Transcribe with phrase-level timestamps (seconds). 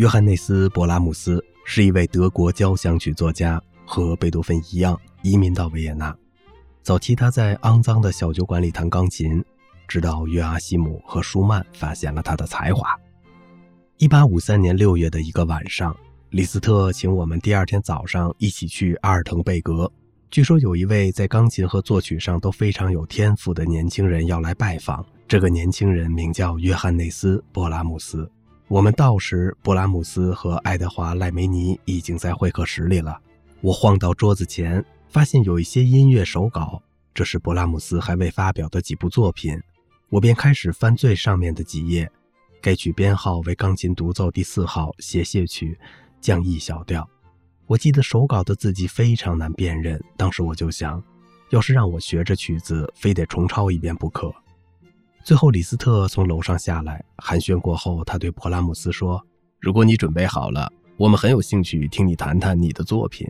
[0.00, 6.16] 约翰内斯·勃拉姆斯是一位德国交响曲作家，和贝多芬一样移民到维也纳。
[6.82, 9.44] 早期他在肮脏的小酒馆里弹钢琴，
[9.86, 12.98] 直到约阿希姆和舒曼发现了他的才华。
[13.98, 15.94] 一八五三年六月的一个晚上，
[16.30, 19.92] 李斯特请我们第二天早上一起去阿尔滕贝格。
[20.30, 25.04] 据说有一位在钢琴和作曲上都非常有天赋的年轻人要来拜访。
[25.28, 28.26] 这个年轻人名叫约翰内斯·勃拉姆斯。
[28.70, 33.20] 我们到时，勃拉姆斯和爱德华·赖梅尼已经在会客室里了。
[33.60, 36.80] 我晃到桌子前，发现有一些音乐手稿，
[37.12, 39.60] 这是勃拉姆斯还未发表的几部作品。
[40.08, 42.08] 我便开始翻最上面的几页。
[42.62, 45.76] 该曲编号为钢琴独奏第四号谐谑曲，
[46.20, 47.04] 降 E 小调。
[47.66, 51.02] 我记得手稿的字迹非常难辨认，当时我就想，
[51.48, 54.32] 要是让我学这曲子，非得重抄一遍不可。
[55.22, 59.24] 最后，李斯特从楼上下来，寒暄过后，他对勃拉姆斯说
[59.60, 63.28] ：“如果你准备好了，我们很有兴趣听你谈谈你的作品。”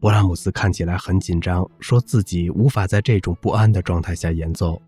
[0.00, 4.80] 勃拉姆斯看起来很紧张，说自己无法在这种不安的状态下演奏。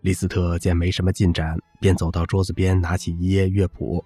[0.00, 4.02] 李斯特见没什么进展，便走到桌子边，拿起一页乐谱，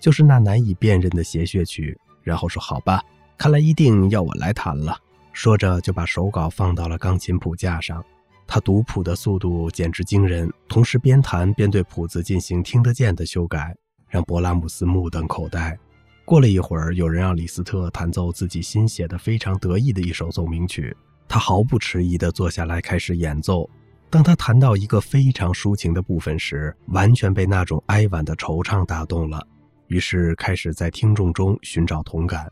[0.00, 3.02] 就是那难以辨认的谐谑曲，然后说：“好吧，
[3.36, 4.96] 看来一定要我来弹了。”
[5.34, 8.02] 说着就把手稿放到了钢琴谱架上。
[8.46, 13.74] 他读谱的速度简直惊人，同时边弹边对谱子进行听得见的修改，
[14.08, 15.76] 让勃拉姆斯目瞪口呆。
[16.24, 20.96] 过了一会儿，有人让李斯特弹奏自己新写的非常得意的一首奏鸣曲，
[21.28, 23.68] 他毫不迟疑地坐下来开始演奏。
[24.08, 29.44] 当他弹到一个非常抒情的部分时，完全被那种哀婉的惆怅打动了，
[29.88, 32.50] 于是开始在听众中寻找同感。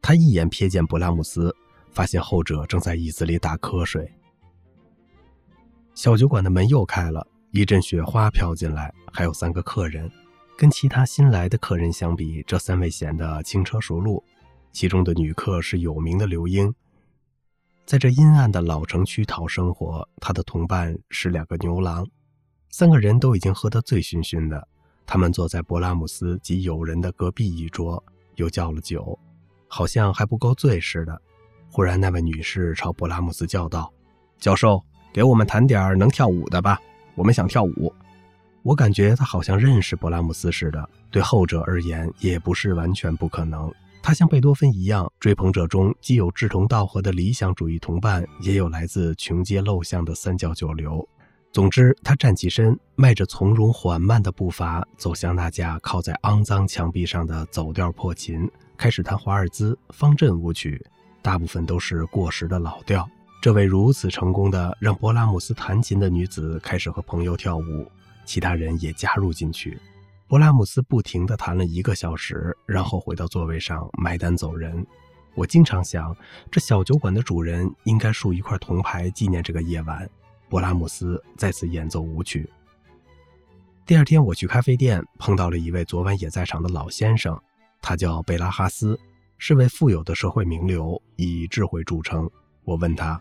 [0.00, 1.54] 他一眼瞥见勃拉姆斯，
[1.90, 4.08] 发现后者正在椅子里打瞌睡。
[5.94, 10.10] 小酒馆的门又开了，一阵雪花飘进来，还有三个客人。
[10.56, 14.22] 跟其他新来的客人相比，这三位显得轻车熟路。
[14.72, 16.72] 其中的女客是有名的刘英，
[17.86, 20.08] 在这阴暗的老城区讨生活。
[20.20, 22.04] 她的同伴是两个牛郎，
[22.70, 24.66] 三个人都已经喝得醉醺醺的。
[25.06, 28.02] 他们坐在勃拉姆斯及友人的隔壁一桌，
[28.34, 29.16] 又叫了酒，
[29.68, 31.22] 好像还不够醉似的。
[31.70, 33.92] 忽然，那位女士朝勃拉姆斯叫道
[34.38, 34.82] ：“教授。”
[35.14, 36.76] 给我们弹点能跳舞的吧，
[37.14, 37.94] 我们想跳舞。
[38.64, 43.72] 我感觉他好像认识勃拉姆斯似的，对后者而言也不是完全不可能。
[44.02, 51.08] 他像贝多芬一样，追捧者中既有志同道合的理想主义同伴，也有来自穷街陋巷的三教九流。
[51.52, 60.84] 总之，他站起身，迈着从容缓慢的步伐，走向那架靠在肮脏墙壁上的走调破琴，开始弹华尔兹、方阵舞曲，
[61.22, 63.08] 大部分都是过时的老调。
[63.44, 67.86] 这位如此成功的让勃拉姆斯弹琴的女子开始和朋友跳舞，
[68.24, 69.78] 其他人也加入进去。
[70.26, 74.86] 勃拉姆斯不停地弹了一个小时，然后回到座位上买单走人。
[75.34, 76.16] 我经常想，
[76.50, 80.08] 这小酒馆的主人应该竖一块铜牌纪念这个夜晚。
[80.48, 82.48] 勃拉姆斯再次演奏舞曲。
[83.84, 87.38] 第二天，我去咖啡店碰到了一位昨晚也在场的老先生，
[87.82, 88.98] 他叫贝拉哈斯，
[89.36, 92.26] 是位富有的社会名流，以智慧著称。
[92.64, 93.20] 我问他。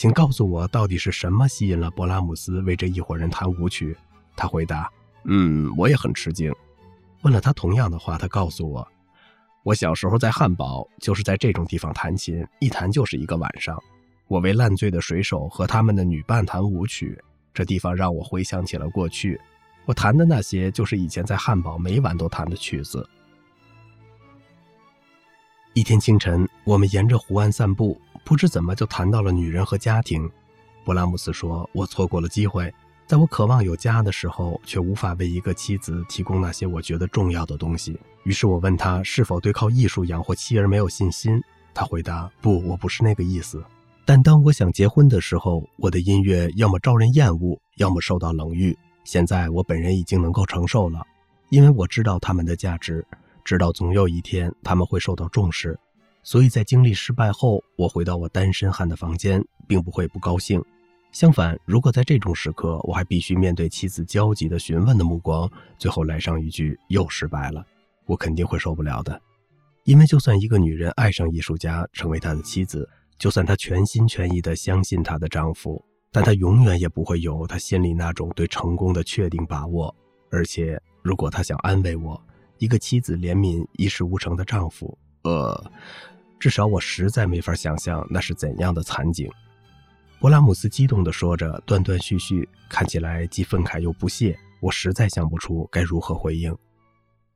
[0.00, 3.94] 请告诉我，到底是什么吸引了勃拉姆斯为这一伙人弹舞曲？
[4.34, 4.90] 他回答
[5.28, 6.50] ：“嗯，我也很吃惊。”
[7.20, 8.88] 问了他同样的话，他告诉我
[9.62, 13.78] ：“我小时候在汉堡就是在这种地方弹琴，一弹就是一个晚上。
[14.26, 17.22] 我为烂醉的水手和他们的女伴弹舞曲，
[17.52, 19.38] 这地方让我回想起了过去。
[19.84, 23.06] 我弹的那些就是以前在汉堡每晚都弹的曲子。”
[25.74, 28.00] 一天清晨，我们沿着湖岸散步。
[28.24, 30.30] 不知怎么就谈到了女人和家庭，
[30.84, 32.72] 勃拉姆斯说：“我错过了机会，
[33.06, 41.42] 在我渴望有家的时候，却无法为一个妻子提供那些我觉得重要的东西。”于是我问他是否对靠艺术养活妻儿没有信心。
[41.72, 43.64] 他回答：“不，我不是那个意思。
[44.04, 48.76] 但当我想结婚的时候，我的音乐要么招人厌恶，要么受到冷遇。
[49.04, 51.04] 现在我本人已经能够承受了，
[51.48, 53.04] 因为我知道他们的价值，
[53.44, 55.78] 知道总有一天他们会受到重视。”
[56.22, 60.62] 所以在经历失败后，我回到我单身汉的房间，并不会不高兴。
[61.12, 67.66] 相反，如果在这种时刻，我还必须面对妻子焦急的询问的目光，最后来上一句“又失败了”，
[68.06, 69.20] 我肯定会受不了的。
[69.84, 72.88] 因为就算一个女人爱上艺术家，成为他的妻子，
[73.18, 75.82] 就算她全心全意地相信她的丈夫，
[76.12, 79.92] 但她永远也不会有她心里那种对成功的确定把握。
[80.30, 82.22] 而且，如果她想安慰我，
[82.58, 85.70] 一个妻子怜悯一事无成的丈夫，呃。
[86.38, 89.30] 至少我实在没法想象那是怎样的惨景。
[90.18, 94.38] 勃拉姆斯激动地说着，断断续续，看起来既愤慨又不屑。
[94.60, 96.56] 我实在想不出该如何回应。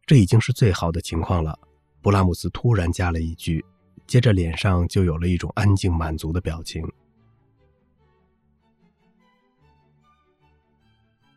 [0.07, 1.59] 这已经是最好的情况了。
[2.01, 3.65] 布拉姆斯突然加了一句，
[4.07, 6.83] 接着脸上就有了一种安静满足的表情。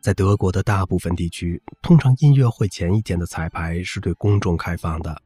[0.00, 5.22] 在德国的大部分地区，通常音乐会前一天的彩排是对公众开放的。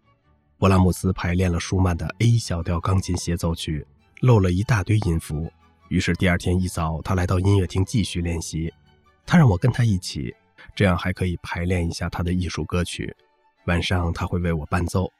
[0.62, 3.85] 勃拉姆斯排练了舒曼的 A 小调钢琴协奏曲，
[4.20, 5.50] 漏了一大堆音符。
[5.88, 8.73] 于是第二天一早，他来到音乐厅继续练习。
[9.26, 10.32] 他让我跟他一起，
[10.76, 13.12] 这样还可以排练一下他的艺术歌曲。
[13.67, 15.11] 晚上他会为我伴奏。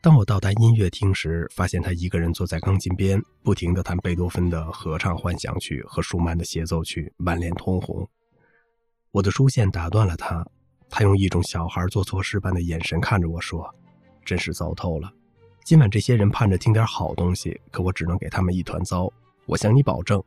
[0.00, 8.08] 当我到达音乐厅时，发现他一个人坐在钢琴边，不停地弹贝多芬的合唱幻想曲和舒曼的协奏曲，满脸通红。
[9.10, 10.46] 我的出现打断了他，
[10.88, 13.68] 他用一种小孩做错事般的眼神看着我说
[14.24, 15.12] ：“真是糟透了。
[15.64, 19.12] 今晚这些人盼着听点好东西，可我只能给他们一团糟。
[19.46, 20.22] 我向你保证，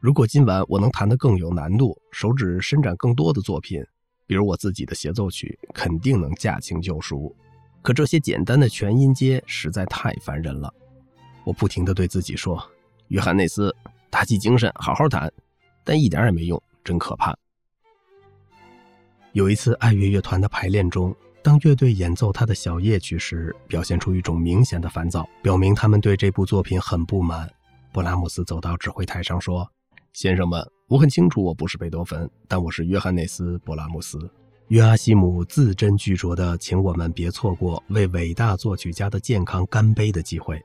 [0.00, 3.84] 如果今晚我能弹得更有难度，手指伸展更多的作品，
[4.26, 7.34] 比如我自己的协奏曲，肯定能驾轻就熟。”
[7.82, 10.72] 可这些简单的全音阶实在太烦人了，
[11.44, 12.64] 我不停地对自己说
[13.08, 13.74] ：“约翰内斯，
[14.08, 15.30] 打起精神，好好弹。”
[15.84, 17.36] 但一点也没用，真可怕。
[19.32, 21.14] 有一次爱乐乐团的排练中，
[21.44, 27.46] 当乐队演奏他的小夜曲时，表现出一种明显的烦躁，表明他们对这部作品很不满。
[27.92, 29.70] 布拉姆斯走到指挥台上说
[30.14, 34.18] ：“先生们，我很清楚我不是贝多芬，但我是约翰内斯·布拉姆斯。”
[34.68, 40.58] 约阿希姆字斟句酌地请我们别错过为伟大作曲家的健康干杯的机会。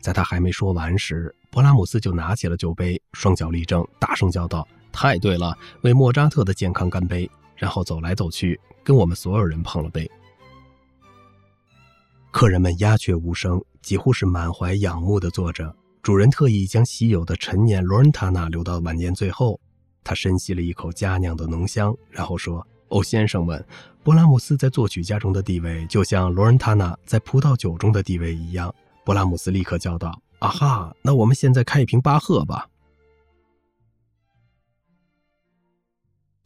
[0.00, 10.10] 在他还没说完时，勃拉姆斯就拿起了酒杯，双脚立正，大声叫道：“太对了，为莫扎特的健康干杯！”然后走来走去，跟我们所有人碰了杯。
[12.30, 15.74] 客人们鸦雀无声，几乎是满怀仰慕地坐着。
[16.02, 19.58] 主人特意将稀有的陈年罗恩塔纳留到晚宴最后。
[20.04, 22.64] 他深吸了一口佳酿的浓香，然后说。
[22.88, 23.66] 哦，先生们，
[24.04, 28.72] 勃拉姆斯在作曲家中的地位，就像罗恩塔纳在葡萄酒中的地位一样。
[29.04, 32.68] 勃拉姆斯立刻叫道：“啊哈，那我们现在开一瓶巴赫吧。”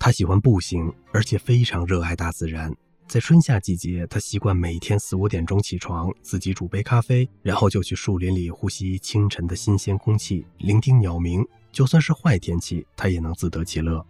[0.01, 2.75] 他喜欢步行，而且非常热爱大自然。
[3.07, 11.47] 在春夏季节，他习惯每天四五点钟起床，自己煮杯咖啡，然后就去树林里呼吸清晨的新鲜空气，聆听鸟鸣。
[11.71, 14.05] 就算是坏天气，他也能自得其乐。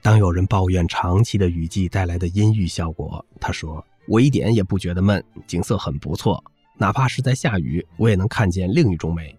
[0.00, 6.42] 当有人抱怨长期的雨季带来的阴郁效果，他说：“我一点也不觉得闷，景色很不错。
[6.78, 9.38] 哪怕是在下雨，我也能看见另一种美。”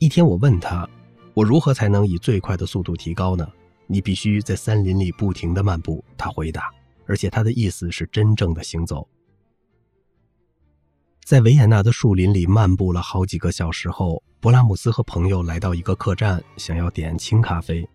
[0.00, 0.90] 一天，我问他
[1.34, 3.48] ：“我如何才能以最快的速度提高呢
[3.90, 6.70] ？”“你必须在森林里不停地漫步。”他回答，
[7.06, 9.08] 而且他的意思是真正的行走。
[11.24, 17.88] 在维也纳的树林里漫步了好几个小时后，勃拉姆斯和朋友来到一个客栈，想要点清咖啡。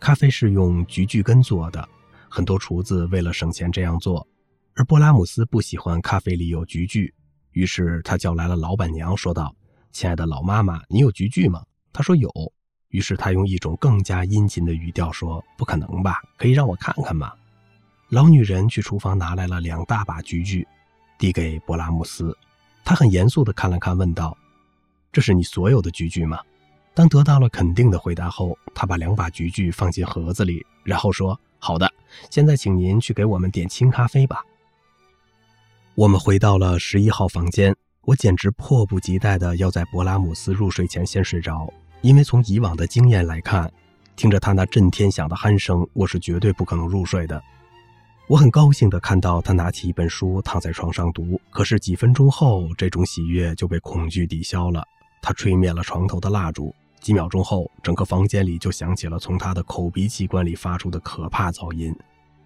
[0.00, 1.88] 咖啡是用菊苣根做的，
[2.28, 4.26] 很多厨子为了省钱这样做，
[4.74, 7.10] 而布拉姆斯不喜欢咖啡里有菊苣，
[7.52, 9.54] 于是他叫来了老板娘，说道
[9.92, 12.30] ：“亲爱的老妈妈，你有菊苣吗？”她说有。
[12.94, 16.22] 于是他用一种更加殷勤的语调说：“不可能吧？
[16.36, 17.32] 可以让我看看吗？”
[18.08, 20.64] 老女人去厨房拿来了两大把菊苣，
[21.18, 22.38] 递给勃拉姆斯。
[22.84, 24.38] 他很严肃地看了看，问道
[25.10, 26.38] ：“这是你所有的菊苣吗？”
[26.94, 31.92] 当得到了肯定的回答后，他把两把菊苣放进盒子里，然后说：“好的，
[32.30, 34.40] 现在请您去给我们点清咖啡吧。”
[35.96, 41.68] 我们回到了十一号房间，我简直迫不及待的要在勃拉姆斯入睡前先睡着，
[42.04, 43.72] 因为从以往的经验来看，
[44.14, 47.42] 听着他那震天响的鼾声，我是绝对不可能入睡的。
[48.26, 54.86] 我很高兴的看到他拿起一本书躺在床上读，可是几分钟后，这种喜悦就被恐惧抵消了。
[55.22, 56.74] 他吹灭了床头的蜡烛。
[57.00, 61.94] 几秒钟后，整个房间里就响起了从他的口鼻器官里发出的可怕噪音。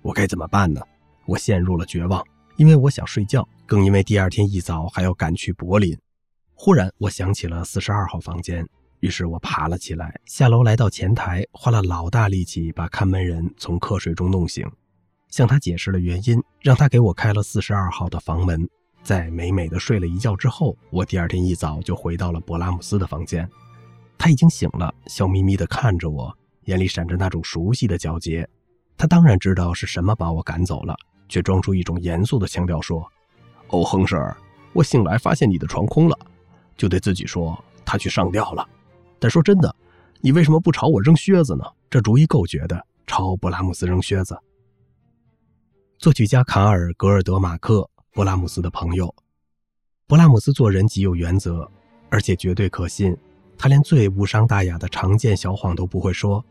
[0.03, 0.81] 我该怎么办呢？
[1.27, 2.25] 我陷入了绝望，
[2.59, 5.99] 因为我想睡觉，更因为第二天一早还要赶去柏林。
[6.55, 8.65] 忽然，我想起了四十二号房间，
[9.01, 14.69] 于是我爬了起来，下楼来到前台，花了老大力气把看门人从瞌睡中弄醒，
[15.29, 18.69] 向他解释了原因，让他给我开了四十二号的房门。
[19.03, 23.49] 在美美的睡了一觉之后，我第二天一早就回到了勃拉姆斯的房间。
[24.19, 28.47] 他已经醒了，笑眯眯地看着我，眼里闪着那种熟悉的皎洁。
[28.97, 30.97] 他当然知道是什么把我赶走了，
[31.29, 33.09] 却装出一种严肃的腔调说
[33.71, 34.37] ：“哦，亨舍尔，
[34.73, 36.19] 我醒来发现你的床空了，
[36.77, 38.69] 就对自己说他去上吊了。
[39.19, 39.75] 但说真的，
[40.21, 41.65] 你为什么不朝我扔靴子呢？
[41.91, 44.39] 这主意够绝的，朝布拉姆斯扔靴子。”
[45.99, 49.13] 作曲家卡尔·格尔德马克，布拉姆斯的朋友。
[50.07, 51.69] 布拉姆斯做人极有原则，
[52.09, 53.17] 而且绝对可信。
[53.59, 56.45] 他连最无伤大雅的常见小谎都不会说，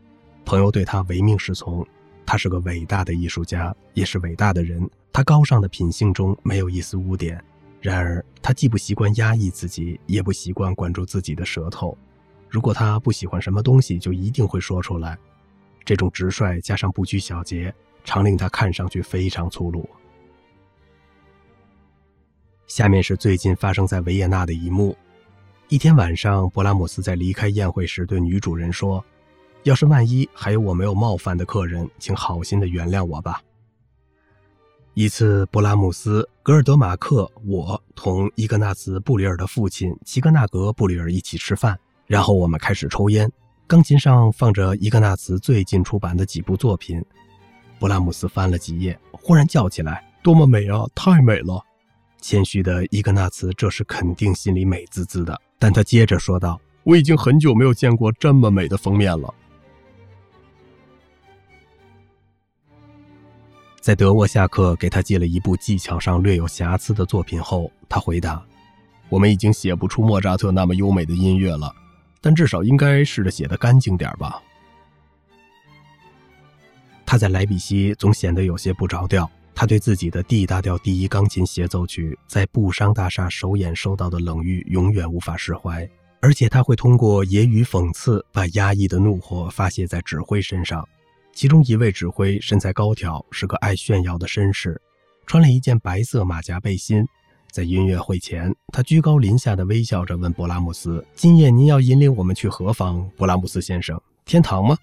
[0.44, 1.86] 朋友对他唯命是从。
[2.26, 7.42] 他是个伟大的艺术家，也是伟大的人，他高尚的品性中没有一丝污点。
[7.80, 11.96] 然而，他既不习惯压抑自己，也不习惯管住自己的舌头。
[12.48, 15.18] 如果他不喜欢什么东西，就一定会说出来。
[15.84, 17.74] 这种直率加上不拘小节，
[18.04, 19.88] 常令他看上去非常粗鲁。
[22.66, 24.96] 下面是最近发生在维也纳的一幕：
[25.68, 29.02] 一天晚上，勃拉姆斯在离开宴会时对女主人说
[29.64, 33.42] ：“要是万一还有我没有冒犯的客人，请好心的原谅我吧。”
[34.92, 43.30] 一次，勃拉姆斯、格尔德马克、我同伊格纳茨·布里尔的父亲齐格纳格·布里尔一起吃饭，然后我们开始抽烟。
[43.66, 47.04] 钢琴上放着伊格纳茨最近出版的几部作品。
[47.78, 50.84] 布拉姆斯翻了几页，忽然叫起来：“多么美啊！
[50.94, 51.62] 太美了！”
[52.20, 59.32] 谦虚的伊格纳茨这时肯定心里美滋滋的，但他接着说道：“我已经很久没有见过这么美的封面了。”
[63.80, 68.42] 在德沃夏克给他寄了一部技巧上略有瑕疵的作品后，他回答
[69.10, 71.70] ：“我们已经写不出莫扎特那么优美的音乐了。”
[72.28, 74.42] 但至少应该试着写得干净点吧。
[77.06, 79.30] 他在莱比锡总显得有些不着调。
[79.54, 85.88] 他对自己的 D 大调第一钢琴协奏曲在布商大厦首演受到的冷遇永远无法释怀，
[86.20, 90.86] 而且他会通过揶揄讽刺把压抑的怒火发泄在指挥身上。
[91.32, 94.78] 其中一位指挥身材高挑，是个爱炫耀的绅士，
[95.26, 97.02] 穿了一件白色马甲背心。
[97.50, 104.00] 在音乐会前，他居高临下的微笑着问勃拉姆斯：“今夜您要引领我们去何方，勃拉姆斯先生？
[104.24, 104.76] 天堂吗？”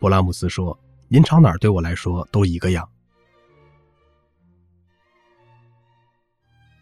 [0.00, 0.78] 勃拉姆斯说
[1.08, 2.88] ：“您朝哪儿对我来说都一个样。”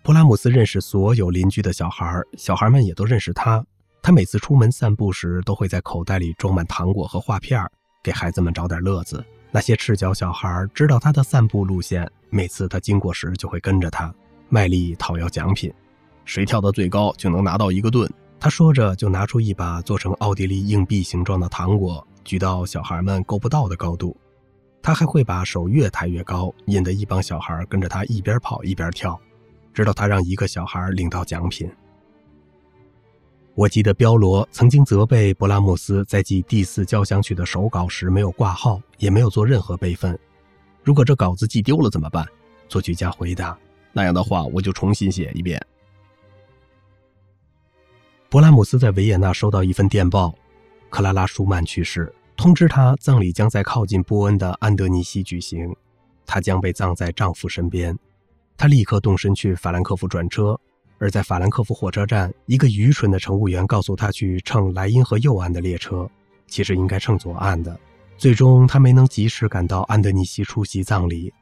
[0.05, 3.65] 勃拉姆斯认识所有邻居的小孩，小孩们也都认识他。
[4.01, 7.63] 他每次出门散步时，都会在口袋里装满糖果和画片，
[8.03, 9.25] 给孩子们找点乐子。
[9.51, 14.15] 那些赤脚小孩知道他的散步路线，每次他经过时就会跟着他。
[14.49, 15.73] 卖力讨要奖品，
[16.25, 18.11] 谁跳得最高就能拿到一个盾。
[18.41, 24.17] 他说着，就拿出一把做成奥地利硬币形状的糖果，举到小孩们够不到的高度。
[24.81, 29.19] 他还会把手越抬越高，引得一帮小孩跟着他一边跑一边跳，
[29.75, 31.69] 直到他让一个小孩领到奖品。
[33.55, 40.17] 我记得彪罗曾经责备勃拉姆斯在记第四交响曲的手稿时没有挂号，也没有做任何备份。
[40.85, 42.25] 如果这稿子记丢了怎么办？
[42.69, 43.59] 作曲家回答。
[43.93, 45.61] 那样的话，我就重新写一遍。
[48.31, 50.35] 勃拉姆斯在维也纳收到一份电报：
[50.91, 55.75] 克拉拉·舒曼去世，通知他葬礼将在靠近波恩的安德尼西举行，
[56.27, 57.99] 她将被葬在丈夫身边。
[58.57, 60.59] 他立刻动身去法兰克福转车，
[60.99, 66.09] 而在法兰克福火车站，一个愚蠢的乘务员告诉他去乘莱茵河右岸的列车，
[66.47, 67.79] 其实应该乘左岸的。
[68.19, 71.33] 最终，他没能及时赶到安德尼西出席葬礼。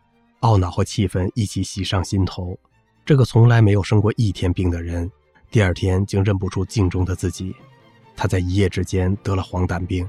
[0.47, 2.57] 懊恼和气愤一起袭上心头。
[3.05, 5.11] 这个从来没有生过一天病的人，
[5.51, 7.53] 第二天竟认不出镜中的自己。
[8.15, 10.09] 他在一夜之间得了黄疸病。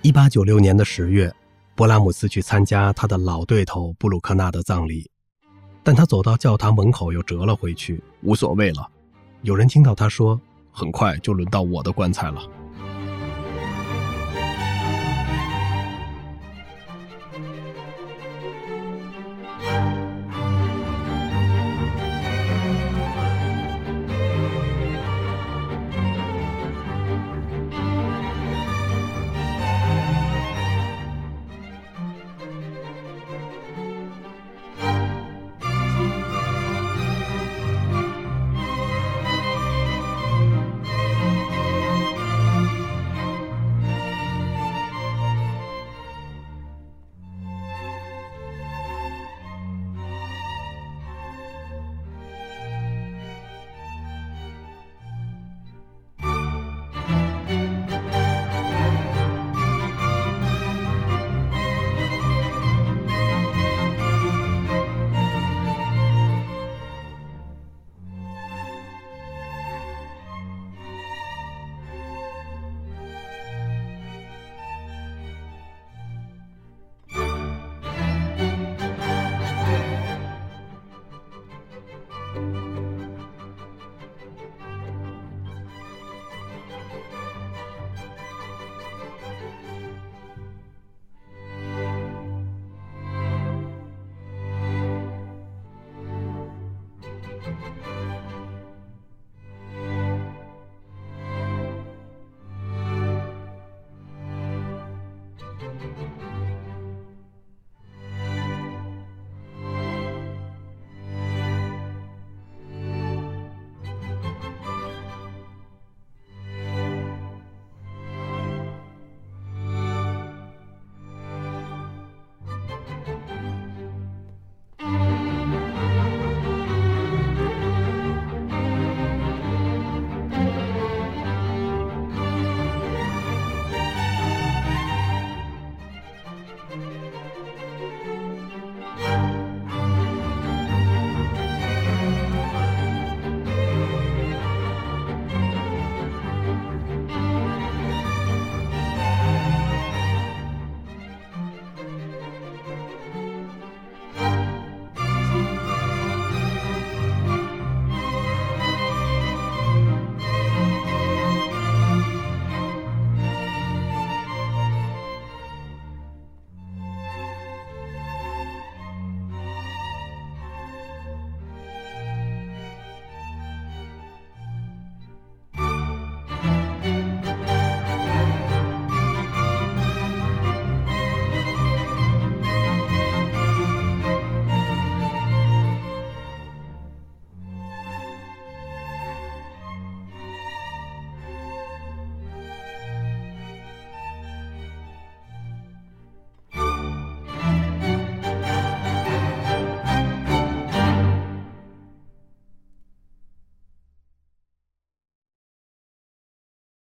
[0.00, 1.30] 一八九六年的十月，
[1.76, 5.10] 勃拉姆斯去参加他的老对头布鲁克纳的葬礼，
[5.82, 8.02] 但他走到教堂门口又折了回去。
[8.22, 8.88] 无所谓了，
[9.42, 10.40] 有人听到他说
[10.72, 12.42] ：“很快就轮到我的棺材了。”